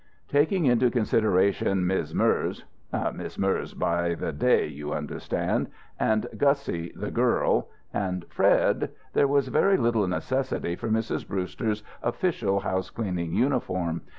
Taking 0.29 0.65
into 0.65 0.89
consideration 0.89 1.85
Miz' 1.85 2.11
Merz 2.15 2.65
(Mis' 3.13 3.37
Merz 3.37 3.75
by 3.75 4.15
the 4.15 4.31
day, 4.33 4.65
you 4.65 4.93
understand) 4.93 5.69
and 5.99 6.25
Gussie, 6.37 6.91
the 6.95 7.11
girl, 7.11 7.69
and 7.93 8.25
Fred, 8.27 8.89
there 9.13 9.27
was 9.27 9.49
very 9.49 9.77
little 9.77 10.07
necessity 10.07 10.75
for 10.75 10.89
Mrs. 10.89 11.27
Brewster's 11.27 11.83
official 12.01 12.61
house 12.61 12.89
cleaning 12.89 13.35
uniform. 13.35 14.01